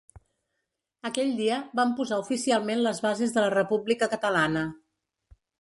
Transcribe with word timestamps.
Aquell 1.09 1.29
dia 1.41 1.59
vam 1.81 1.93
posar 2.01 2.19
oficialment 2.23 2.83
les 2.87 3.05
bases 3.07 3.37
de 3.39 3.47
la 3.47 3.55
república 3.59 4.13
catalana. 4.15 4.65